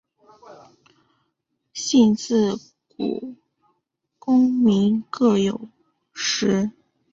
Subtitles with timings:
[1.73, 2.57] 信自
[2.97, 3.35] 古
[4.17, 5.69] 功名各有
[6.11, 6.71] 时。